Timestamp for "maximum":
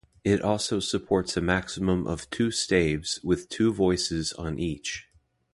1.41-2.07